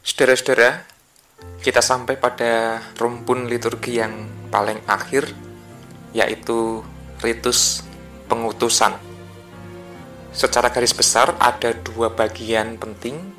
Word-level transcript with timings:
Saudara-saudara, 0.00 0.80
kita 1.60 1.84
sampai 1.84 2.16
pada 2.16 2.80
rumpun 2.96 3.44
liturgi 3.44 4.00
yang 4.00 4.48
paling 4.48 4.80
akhir, 4.88 5.28
yaitu 6.16 6.80
ritus 7.20 7.84
pengutusan. 8.24 8.96
Secara 10.32 10.72
garis 10.72 10.96
besar 10.96 11.36
ada 11.36 11.76
dua 11.76 12.08
bagian 12.16 12.80
penting. 12.80 13.36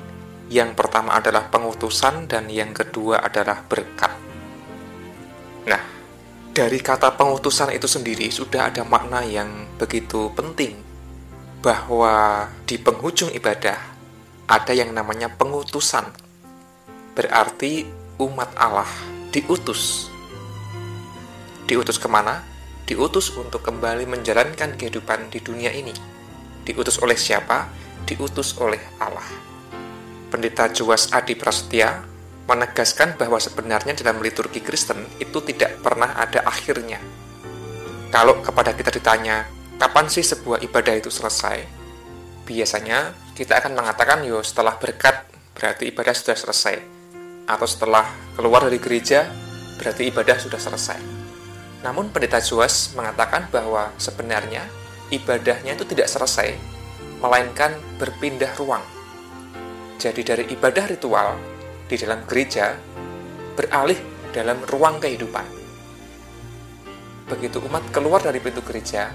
Yang 0.52 0.78
pertama 0.78 1.18
adalah 1.18 1.50
pengutusan 1.50 2.30
dan 2.30 2.46
yang 2.46 2.70
kedua 2.70 3.26
adalah 3.26 3.64
berkat. 3.66 4.12
Nah, 5.66 5.82
dari 6.54 6.78
kata 6.78 7.18
pengutusan 7.18 7.74
itu 7.74 7.90
sendiri 7.90 8.30
sudah 8.30 8.70
ada 8.70 8.86
makna 8.86 9.26
yang 9.26 9.66
begitu 9.82 10.30
penting 10.36 10.78
bahwa 11.58 12.46
di 12.68 12.78
penghujung 12.78 13.34
ibadah 13.34 13.80
ada 14.46 14.72
yang 14.76 14.94
namanya 14.94 15.26
pengutusan. 15.26 16.21
Berarti 17.12 17.84
umat 18.20 18.56
Allah 18.56 18.88
diutus. 19.32 20.08
Diutus 21.68 21.96
ke 22.00 22.08
mana? 22.08 22.44
Diutus 22.84 23.32
untuk 23.36 23.64
kembali 23.64 24.04
menjalankan 24.04 24.76
kehidupan 24.76 25.32
di 25.32 25.40
dunia 25.40 25.72
ini. 25.72 25.92
Diutus 26.64 27.00
oleh 27.00 27.16
siapa? 27.16 27.68
Diutus 28.04 28.56
oleh 28.60 28.80
Allah. 29.00 29.24
Pendeta 30.28 30.68
Joas 30.72 31.12
Adi 31.12 31.36
Prasetya 31.36 32.04
menegaskan 32.48 33.16
bahwa 33.16 33.40
sebenarnya 33.40 33.96
dalam 33.96 34.20
liturgi 34.20 34.60
Kristen 34.60 35.08
itu 35.16 35.40
tidak 35.44 35.80
pernah 35.80 36.12
ada 36.16 36.44
akhirnya. 36.44 37.00
Kalau 38.12 38.44
kepada 38.44 38.76
kita 38.76 38.92
ditanya, 38.92 39.48
kapan 39.80 40.12
sih 40.12 40.20
sebuah 40.20 40.60
ibadah 40.60 41.00
itu 41.00 41.08
selesai? 41.08 41.64
Biasanya 42.44 43.16
kita 43.32 43.56
akan 43.64 43.72
mengatakan, 43.72 44.20
yo 44.28 44.44
setelah 44.44 44.76
berkat 44.76 45.24
berarti 45.56 45.88
ibadah 45.88 46.12
sudah 46.12 46.36
selesai. 46.36 46.91
Atau 47.46 47.66
setelah 47.66 48.06
keluar 48.38 48.64
dari 48.66 48.78
gereja, 48.78 49.26
berarti 49.78 50.08
ibadah 50.08 50.38
sudah 50.38 50.60
selesai. 50.62 51.00
Namun 51.82 52.14
pendeta 52.14 52.38
Joas 52.38 52.94
mengatakan 52.94 53.50
bahwa 53.50 53.90
sebenarnya 53.98 54.62
ibadahnya 55.10 55.74
itu 55.74 55.84
tidak 55.84 56.06
selesai, 56.06 56.54
melainkan 57.18 57.74
berpindah 57.98 58.54
ruang. 58.58 58.82
Jadi 59.98 60.22
dari 60.22 60.44
ibadah 60.50 60.84
ritual 60.86 61.38
di 61.90 61.98
dalam 61.98 62.22
gereja 62.26 62.74
beralih 63.58 63.98
dalam 64.30 64.62
ruang 64.66 65.02
kehidupan. 65.02 65.44
Begitu 67.28 67.58
umat 67.66 67.84
keluar 67.90 68.22
dari 68.22 68.38
pintu 68.38 68.62
gereja, 68.62 69.12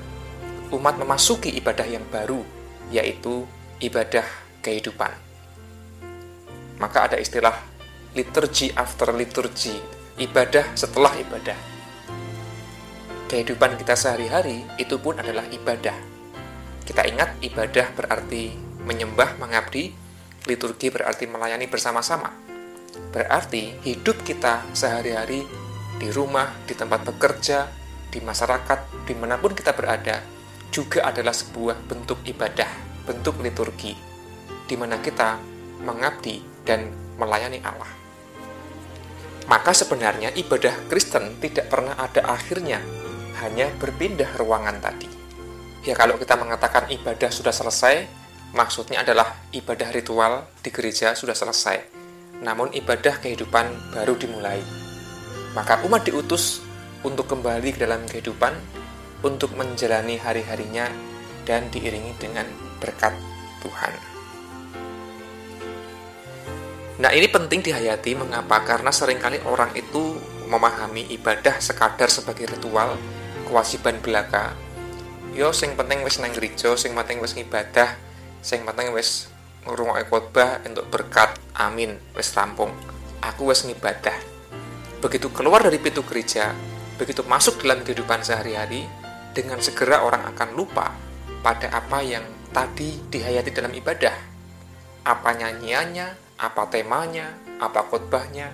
umat 0.72 0.96
memasuki 1.00 1.52
ibadah 1.56 1.88
yang 1.88 2.04
baru, 2.08 2.44
yaitu 2.92 3.48
ibadah 3.80 4.24
kehidupan. 4.64 5.12
Maka 6.78 7.10
ada 7.12 7.18
istilah 7.18 7.56
liturgi 8.16 8.72
after 8.72 9.12
liturgi, 9.12 9.76
ibadah 10.22 10.72
setelah 10.78 11.12
ibadah. 11.20 11.58
Kehidupan 13.28 13.76
kita 13.76 14.00
sehari-hari 14.00 14.64
itu 14.80 14.96
pun 15.04 15.20
adalah 15.20 15.44
ibadah. 15.52 15.98
Kita 16.88 17.04
ingat 17.04 17.36
ibadah 17.44 17.92
berarti 17.92 18.56
menyembah, 18.88 19.36
mengabdi, 19.36 19.92
liturgi 20.48 20.88
berarti 20.88 21.28
melayani 21.28 21.68
bersama-sama. 21.68 22.32
Berarti 23.12 23.76
hidup 23.84 24.24
kita 24.24 24.64
sehari-hari 24.72 25.44
di 26.00 26.08
rumah, 26.08 26.48
di 26.64 26.72
tempat 26.72 27.04
bekerja, 27.04 27.68
di 28.08 28.24
masyarakat, 28.24 29.04
di 29.04 29.14
mana 29.20 29.36
pun 29.36 29.52
kita 29.52 29.76
berada, 29.76 30.24
juga 30.72 31.04
adalah 31.04 31.36
sebuah 31.36 31.84
bentuk 31.84 32.24
ibadah, 32.24 32.70
bentuk 33.04 33.44
liturgi, 33.44 33.92
di 34.64 34.76
mana 34.80 35.04
kita 35.04 35.36
mengabdi 35.84 36.40
dan 36.64 37.07
melayani 37.18 37.60
Allah. 37.66 37.90
Maka 39.48 39.72
sebenarnya 39.74 40.32
ibadah 40.36 40.88
Kristen 40.92 41.40
tidak 41.44 41.72
pernah 41.72 41.96
ada 41.98 42.24
akhirnya, 42.30 42.80
hanya 43.44 43.72
berpindah 43.80 44.38
ruangan 44.40 44.80
tadi. 44.80 45.08
Ya 45.88 45.96
kalau 45.96 46.20
kita 46.20 46.36
mengatakan 46.36 46.92
ibadah 46.92 47.32
sudah 47.32 47.56
selesai, 47.56 48.06
maksudnya 48.52 49.02
adalah 49.02 49.40
ibadah 49.56 49.90
ritual 49.92 50.48
di 50.60 50.70
gereja 50.72 51.16
sudah 51.16 51.36
selesai 51.36 51.98
namun 52.42 52.70
ibadah 52.74 53.18
kehidupan 53.18 53.94
baru 53.94 54.14
dimulai. 54.18 54.62
Maka 55.58 55.82
umat 55.90 56.06
diutus 56.06 56.62
untuk 57.02 57.26
kembali 57.26 57.74
ke 57.74 57.80
dalam 57.82 58.06
kehidupan, 58.06 58.54
untuk 59.26 59.58
menjalani 59.58 60.22
hari-harinya 60.22 60.86
dan 61.50 61.66
diiringi 61.74 62.14
dengan 62.22 62.46
berkat 62.78 63.16
Tuhan. 63.66 64.17
Nah 66.98 67.14
ini 67.14 67.30
penting 67.30 67.62
dihayati 67.62 68.18
mengapa? 68.18 68.66
Karena 68.66 68.90
sering 68.90 69.22
kali 69.22 69.38
orang 69.46 69.70
itu 69.78 70.18
memahami 70.50 71.14
ibadah 71.14 71.62
sekadar 71.62 72.10
sebagai 72.10 72.50
ritual, 72.50 72.98
kewajiban 73.46 74.02
belaka. 74.02 74.58
Yo 75.38 75.54
sing 75.54 75.78
penting 75.78 76.02
wis 76.02 76.18
nang 76.18 76.34
gereja, 76.34 76.74
sing 76.74 76.98
penting 76.98 77.22
wis 77.22 77.38
ngibadah, 77.38 77.94
sing 78.42 78.66
penting 78.66 78.90
wis 78.98 79.30
ngrungokke 79.70 80.10
khotbah 80.10 80.64
untuk 80.66 80.90
berkat. 80.90 81.38
Amin. 81.54 82.02
Wis 82.18 82.34
rampung. 82.34 82.74
Aku 83.22 83.46
wis 83.54 83.62
ngibadah. 83.62 84.18
Begitu 84.98 85.30
keluar 85.30 85.62
dari 85.62 85.78
pintu 85.78 86.02
gereja, 86.02 86.58
begitu 86.98 87.22
masuk 87.30 87.62
dalam 87.62 87.86
kehidupan 87.86 88.26
sehari-hari, 88.26 88.90
dengan 89.38 89.62
segera 89.62 90.02
orang 90.02 90.26
akan 90.34 90.58
lupa 90.58 90.90
pada 91.46 91.70
apa 91.70 92.02
yang 92.02 92.26
tadi 92.50 92.98
dihayati 93.14 93.54
dalam 93.54 93.70
ibadah. 93.78 94.18
Apa 95.06 95.38
nyanyiannya, 95.38 96.27
apa 96.38 96.70
temanya, 96.70 97.34
apa 97.58 97.82
khotbahnya, 97.90 98.54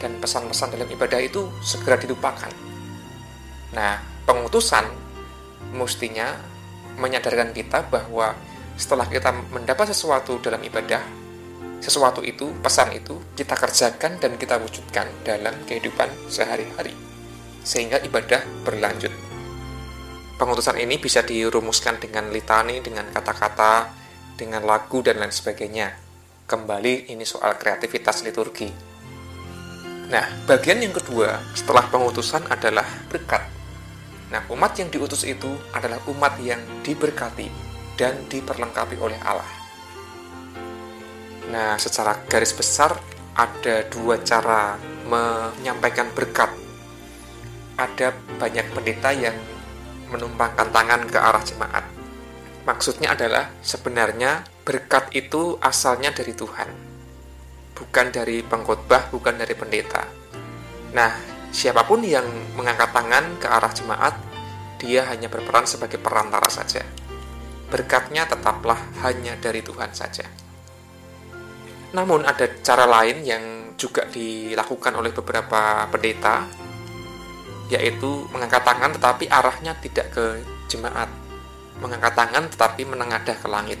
dan 0.00 0.16
pesan-pesan 0.16 0.72
dalam 0.74 0.88
ibadah 0.88 1.20
itu 1.20 1.52
segera 1.60 2.00
dilupakan. 2.00 2.50
Nah, 3.76 4.00
pengutusan 4.24 4.88
mestinya 5.76 6.34
menyadarkan 6.96 7.52
kita 7.52 7.86
bahwa 7.92 8.34
setelah 8.80 9.04
kita 9.04 9.30
mendapat 9.52 9.92
sesuatu 9.92 10.40
dalam 10.40 10.64
ibadah, 10.64 11.04
sesuatu 11.84 12.24
itu, 12.24 12.52
pesan 12.64 12.96
itu, 12.96 13.20
kita 13.36 13.56
kerjakan 13.56 14.16
dan 14.16 14.36
kita 14.40 14.56
wujudkan 14.56 15.08
dalam 15.24 15.52
kehidupan 15.68 16.08
sehari-hari. 16.28 16.96
Sehingga 17.60 18.00
ibadah 18.00 18.40
berlanjut. 18.64 19.12
Pengutusan 20.40 20.80
ini 20.80 20.96
bisa 20.96 21.20
dirumuskan 21.20 22.00
dengan 22.00 22.32
litani, 22.32 22.80
dengan 22.80 23.04
kata-kata, 23.12 23.92
dengan 24.40 24.64
lagu, 24.64 25.04
dan 25.04 25.20
lain 25.20 25.28
sebagainya. 25.28 26.09
Kembali 26.50 27.14
ini 27.14 27.22
soal 27.22 27.54
kreativitas 27.54 28.26
liturgi. 28.26 28.66
Nah, 30.10 30.26
bagian 30.50 30.82
yang 30.82 30.90
kedua 30.90 31.38
setelah 31.54 31.86
pengutusan 31.86 32.42
adalah 32.50 32.82
berkat. 33.06 33.46
Nah, 34.34 34.42
umat 34.50 34.74
yang 34.74 34.90
diutus 34.90 35.22
itu 35.22 35.46
adalah 35.70 36.02
umat 36.10 36.42
yang 36.42 36.58
diberkati, 36.82 37.46
dan 37.94 38.26
diperlengkapi 38.26 38.98
oleh 38.98 39.14
Allah. 39.22 39.46
Nah, 41.54 41.78
secara 41.78 42.18
garis 42.26 42.50
besar 42.50 42.98
ada 43.38 43.86
dua 43.86 44.18
cara 44.18 44.74
menyampaikan 45.06 46.10
berkat. 46.10 46.50
Ada 47.78 48.10
banyak 48.42 48.74
pendeta 48.74 49.14
yang 49.14 49.38
menumpangkan 50.10 50.66
tangan 50.74 51.06
ke 51.06 51.14
arah 51.14 51.46
jemaat. 51.46 51.86
Maksudnya 52.70 53.18
adalah 53.18 53.50
sebenarnya 53.58 54.46
berkat 54.62 55.10
itu 55.18 55.58
asalnya 55.58 56.14
dari 56.14 56.30
Tuhan. 56.30 56.70
Bukan 57.74 58.06
dari 58.14 58.46
pengkhotbah, 58.46 59.10
bukan 59.10 59.34
dari 59.34 59.58
pendeta. 59.58 60.06
Nah, 60.94 61.10
siapa 61.50 61.82
pun 61.82 62.06
yang 62.06 62.30
mengangkat 62.54 62.94
tangan 62.94 63.42
ke 63.42 63.46
arah 63.50 63.72
jemaat, 63.74 64.14
dia 64.78 65.02
hanya 65.10 65.26
berperan 65.26 65.66
sebagai 65.66 65.98
perantara 65.98 66.46
saja 66.46 66.86
berkatnya 67.70 68.26
tetaplah 68.26 68.76
hanya 69.06 69.38
dari 69.38 69.62
Tuhan 69.62 69.94
saja. 69.94 70.26
Namun 71.94 72.26
ada 72.26 72.50
cara 72.60 72.84
lain 72.84 73.22
yang 73.22 73.44
juga 73.78 74.04
dilakukan 74.10 74.92
oleh 74.98 75.14
beberapa 75.14 75.86
pendeta, 75.88 76.44
yaitu 77.70 78.26
mengangkat 78.34 78.66
tangan 78.66 78.90
tetapi 78.98 79.30
arahnya 79.30 79.78
tidak 79.78 80.10
ke 80.12 80.42
jemaat. 80.66 81.08
Mengangkat 81.80 82.14
tangan 82.14 82.44
tetapi 82.52 82.82
menengadah 82.84 83.36
ke 83.36 83.48
langit. 83.48 83.80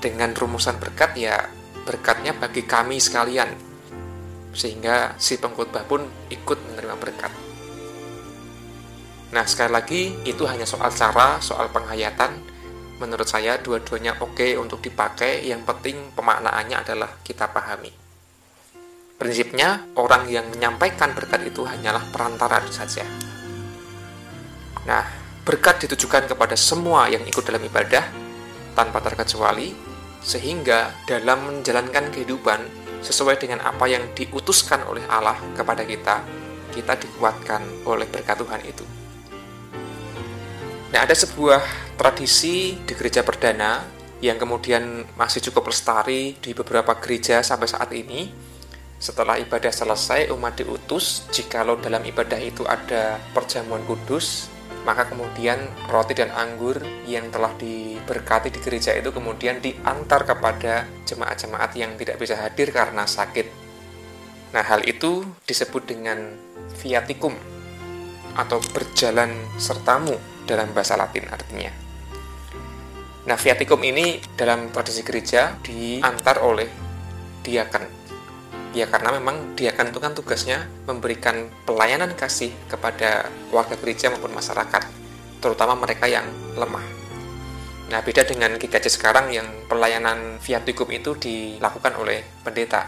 Dengan 0.00 0.32
rumusan 0.32 0.80
berkat 0.80 1.14
ya 1.18 1.36
berkatnya 1.84 2.32
bagi 2.34 2.64
kami 2.64 3.02
sekalian. 3.02 3.50
Sehingga 4.54 5.14
si 5.18 5.38
pengkhotbah 5.38 5.86
pun 5.86 6.06
ikut 6.30 6.58
menerima 6.70 6.96
berkat. 6.98 7.32
Nah, 9.30 9.46
sekali 9.46 9.70
lagi 9.70 10.02
itu 10.26 10.42
hanya 10.42 10.66
soal 10.66 10.90
cara, 10.90 11.38
soal 11.38 11.70
penghayatan, 11.70 12.34
menurut 13.00 13.24
saya 13.24 13.56
dua-duanya 13.56 14.20
oke 14.20 14.60
untuk 14.60 14.84
dipakai 14.84 15.48
yang 15.48 15.64
penting 15.64 16.12
pemaknaannya 16.12 16.76
adalah 16.76 17.10
kita 17.24 17.48
pahami 17.48 17.88
prinsipnya 19.16 19.88
orang 19.96 20.28
yang 20.28 20.44
menyampaikan 20.52 21.16
berkat 21.16 21.48
itu 21.48 21.64
hanyalah 21.64 22.04
perantara 22.12 22.60
saja 22.68 23.08
nah 24.84 25.19
berkat 25.50 25.82
ditujukan 25.82 26.30
kepada 26.30 26.54
semua 26.54 27.10
yang 27.10 27.26
ikut 27.26 27.42
dalam 27.42 27.58
ibadah 27.66 28.06
tanpa 28.78 29.02
terkecuali 29.02 29.74
sehingga 30.22 30.94
dalam 31.10 31.42
menjalankan 31.42 32.06
kehidupan 32.14 32.62
sesuai 33.02 33.42
dengan 33.42 33.58
apa 33.66 33.90
yang 33.90 34.14
diutuskan 34.14 34.86
oleh 34.86 35.02
Allah 35.10 35.34
kepada 35.58 35.82
kita, 35.82 36.22
kita 36.70 36.94
dikuatkan 37.02 37.82
oleh 37.82 38.06
berkat 38.06 38.38
Tuhan 38.38 38.62
itu. 38.62 38.86
Nah, 40.94 41.02
ada 41.02 41.18
sebuah 41.18 41.66
tradisi 41.98 42.78
di 42.86 42.94
gereja 42.94 43.26
perdana 43.26 43.82
yang 44.22 44.38
kemudian 44.38 45.02
masih 45.18 45.42
cukup 45.50 45.74
lestari 45.74 46.38
di 46.38 46.54
beberapa 46.54 46.94
gereja 47.02 47.42
sampai 47.42 47.66
saat 47.66 47.90
ini. 47.90 48.30
Setelah 49.02 49.34
ibadah 49.42 49.74
selesai, 49.74 50.30
umat 50.30 50.62
diutus, 50.62 51.26
jikalau 51.34 51.74
dalam 51.82 52.06
ibadah 52.06 52.38
itu 52.38 52.62
ada 52.68 53.18
perjamuan 53.34 53.82
kudus, 53.88 54.52
maka 54.82 55.12
kemudian 55.12 55.60
roti 55.92 56.16
dan 56.16 56.32
anggur 56.32 56.80
yang 57.04 57.28
telah 57.28 57.52
diberkati 57.60 58.48
di 58.48 58.60
gereja 58.64 58.96
itu 58.96 59.12
kemudian 59.12 59.60
diantar 59.60 60.24
kepada 60.24 60.88
jemaat-jemaat 61.04 61.70
yang 61.76 61.94
tidak 62.00 62.16
bisa 62.16 62.40
hadir 62.40 62.72
karena 62.72 63.04
sakit. 63.04 63.46
Nah, 64.50 64.64
hal 64.66 64.82
itu 64.88 65.22
disebut 65.44 65.84
dengan 65.86 66.32
viaticum 66.80 67.36
atau 68.34 68.58
berjalan 68.72 69.30
sertamu 69.60 70.16
dalam 70.48 70.72
bahasa 70.72 70.96
Latin 70.96 71.28
artinya. 71.28 71.70
Nah, 73.28 73.36
viaticum 73.36 73.78
ini 73.84 74.18
dalam 74.34 74.72
tradisi 74.72 75.04
gereja 75.04 75.60
diantar 75.60 76.40
oleh 76.40 76.66
diaken. 77.44 77.99
Ya 78.70 78.86
karena 78.86 79.18
memang 79.18 79.58
diaken 79.58 79.90
itu 79.90 79.98
kan 79.98 80.14
tugasnya 80.14 80.70
memberikan 80.86 81.50
pelayanan 81.66 82.14
kasih 82.14 82.54
kepada 82.70 83.26
warga 83.50 83.74
gereja 83.74 84.14
maupun 84.14 84.30
masyarakat, 84.30 84.82
terutama 85.42 85.74
mereka 85.74 86.06
yang 86.06 86.26
lemah. 86.54 86.86
Nah, 87.90 87.98
beda 88.06 88.22
dengan 88.22 88.54
GKJ 88.54 88.86
sekarang 88.86 89.34
yang 89.34 89.50
pelayanan 89.66 90.38
viaticum 90.38 90.86
itu 90.94 91.18
dilakukan 91.18 91.98
oleh 91.98 92.22
pendeta. 92.46 92.86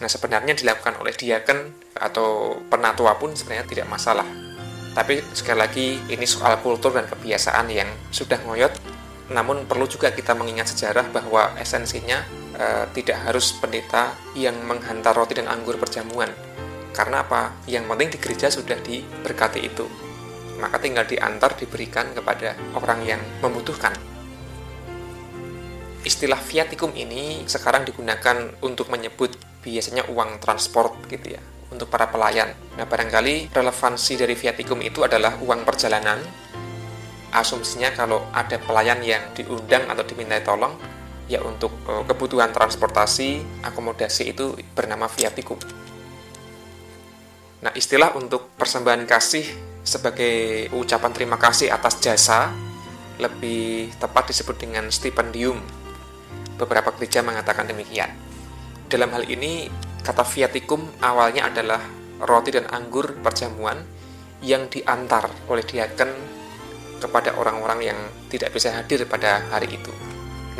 Nah, 0.00 0.08
sebenarnya 0.08 0.56
dilakukan 0.56 0.96
oleh 0.96 1.12
diaken 1.12 1.92
atau 2.00 2.56
penatua 2.72 3.20
pun 3.20 3.36
sebenarnya 3.36 3.68
tidak 3.68 3.92
masalah 3.92 4.24
tapi 4.90 5.22
sekali 5.30 5.58
lagi 5.58 5.86
ini 6.10 6.26
soal 6.26 6.58
kultur 6.58 6.90
dan 6.90 7.06
kebiasaan 7.06 7.70
yang 7.70 7.86
sudah 8.10 8.42
ngoyot, 8.42 8.74
namun 9.30 9.62
perlu 9.70 9.86
juga 9.86 10.10
kita 10.10 10.34
mengingat 10.34 10.74
sejarah 10.74 11.06
bahwa 11.14 11.54
esensinya 11.62 12.26
e, 12.60 12.64
tidak 12.92 13.24
harus 13.24 13.56
pendeta 13.56 14.12
yang 14.36 14.60
menghantar 14.68 15.16
roti 15.16 15.40
dan 15.40 15.48
anggur 15.48 15.80
perjamuan. 15.80 16.28
Karena 16.92 17.24
apa? 17.24 17.56
Yang 17.64 17.84
penting 17.88 18.08
di 18.12 18.18
gereja 18.20 18.46
sudah 18.52 18.76
diberkati 18.84 19.60
itu. 19.64 19.88
Maka 20.60 20.76
tinggal 20.76 21.08
diantar 21.08 21.56
diberikan 21.56 22.12
kepada 22.12 22.52
orang 22.76 23.00
yang 23.08 23.22
membutuhkan. 23.40 23.96
Istilah 26.04 26.40
viaticum 26.40 26.92
ini 26.92 27.48
sekarang 27.48 27.88
digunakan 27.88 28.36
untuk 28.60 28.92
menyebut 28.92 29.36
biasanya 29.64 30.08
uang 30.12 30.40
transport 30.40 30.96
gitu 31.08 31.36
ya 31.36 31.42
untuk 31.70 31.86
para 31.86 32.10
pelayan. 32.10 32.50
Nah, 32.76 32.84
barangkali 32.84 33.54
relevansi 33.54 34.18
dari 34.18 34.34
viaticum 34.34 34.82
itu 34.82 35.06
adalah 35.06 35.38
uang 35.38 35.62
perjalanan. 35.62 36.18
Asumsinya 37.30 37.94
kalau 37.94 38.26
ada 38.34 38.58
pelayan 38.58 38.98
yang 39.06 39.22
diundang 39.38 39.86
atau 39.86 40.02
dimintai 40.02 40.42
tolong, 40.42 40.74
ya 41.30 41.38
untuk 41.46 41.70
eh, 41.86 42.02
kebutuhan 42.10 42.50
transportasi, 42.50 43.62
akomodasi 43.62 44.34
itu 44.34 44.58
bernama 44.74 45.06
viaticum. 45.06 45.62
Nah, 47.60 47.72
istilah 47.76 48.16
untuk 48.18 48.50
persembahan 48.58 49.06
kasih 49.06 49.46
sebagai 49.86 50.66
ucapan 50.74 51.12
terima 51.14 51.38
kasih 51.38 51.70
atas 51.70 52.02
jasa 52.02 52.50
lebih 53.22 53.94
tepat 54.02 54.34
disebut 54.34 54.56
dengan 54.58 54.90
stipendium. 54.90 55.62
Beberapa 56.58 56.92
gereja 56.98 57.22
mengatakan 57.22 57.68
demikian. 57.68 58.10
Dalam 58.90 59.12
hal 59.14 59.24
ini, 59.30 59.70
Kata 60.00 60.24
viaticum 60.24 60.80
awalnya 61.04 61.52
adalah 61.52 61.80
roti 62.24 62.56
dan 62.56 62.64
anggur 62.72 63.20
perjamuan 63.20 63.84
yang 64.40 64.72
diantar 64.72 65.28
oleh 65.44 65.60
diaken 65.60 66.08
kepada 67.00 67.36
orang-orang 67.36 67.92
yang 67.92 67.98
tidak 68.32 68.56
bisa 68.56 68.72
hadir 68.72 69.04
pada 69.04 69.44
hari 69.52 69.76
itu. 69.76 69.92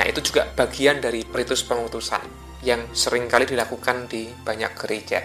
Nah, 0.00 0.08
itu 0.08 0.32
juga 0.32 0.48
bagian 0.48 0.96
dari 0.96 1.20
ritus 1.28 1.60
pengutusan 1.60 2.24
yang 2.64 2.88
sering 2.96 3.28
kali 3.28 3.44
dilakukan 3.44 4.08
di 4.08 4.32
banyak 4.32 4.72
gereja. 4.72 5.20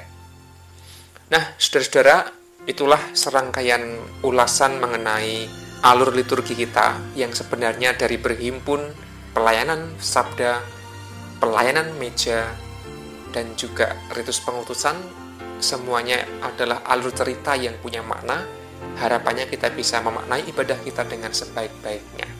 Nah, 1.31 1.55
saudara-saudara, 1.55 2.27
itulah 2.67 2.99
serangkaian 3.15 3.79
ulasan 4.27 4.83
mengenai 4.83 5.47
alur 5.79 6.11
liturgi 6.11 6.59
kita 6.59 6.99
yang 7.15 7.31
sebenarnya 7.31 7.95
dari 7.95 8.19
berhimpun 8.19 8.91
pelayanan 9.31 9.95
sabda, 9.95 10.59
pelayanan 11.39 11.95
meja, 11.95 12.51
dan 13.31 13.55
juga 13.55 13.95
ritus 14.11 14.43
pengutusan. 14.43 14.99
Semuanya 15.63 16.27
adalah 16.43 16.83
alur 16.83 17.15
cerita 17.15 17.55
yang 17.55 17.79
punya 17.79 18.03
makna. 18.03 18.43
Harapannya 18.99 19.47
kita 19.47 19.71
bisa 19.71 20.03
memaknai 20.03 20.43
ibadah 20.51 20.75
kita 20.83 21.07
dengan 21.07 21.31
sebaik-baiknya 21.31 22.34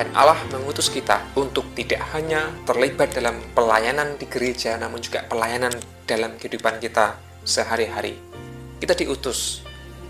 dan 0.00 0.08
Allah 0.16 0.40
mengutus 0.48 0.88
kita 0.88 1.20
untuk 1.36 1.76
tidak 1.76 2.00
hanya 2.16 2.48
terlibat 2.64 3.12
dalam 3.12 3.36
pelayanan 3.52 4.16
di 4.16 4.24
gereja 4.24 4.80
namun 4.80 5.04
juga 5.04 5.28
pelayanan 5.28 5.76
dalam 6.08 6.40
kehidupan 6.40 6.80
kita 6.80 7.20
sehari-hari. 7.44 8.16
Kita 8.80 8.96
diutus 8.96 9.60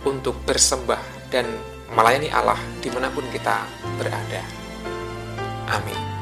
untuk 0.07 0.39
bersembah 0.47 1.35
dan 1.35 1.51
melayani 1.91 2.31
Allah 2.31 2.63
di 2.79 2.87
mana 2.95 3.11
pun 3.11 3.27
kita 3.35 3.67
berada. 3.99 4.47
Amin 5.75 6.20